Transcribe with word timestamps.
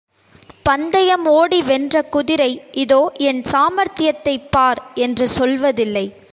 பந்தயம் 0.63 1.25
ஓடி 1.31 1.61
வென்ற 1.61 2.01
குதிரை, 2.07 2.49
இதோ 2.77 2.99
என் 3.23 3.41
சாமர்த்தியத்தைப் 3.51 4.49
பார்! 4.51 4.83
என்று 4.99 5.27
சொல்வதில்லை. 5.39 6.05